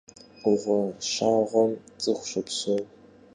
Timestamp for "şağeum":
1.13-1.71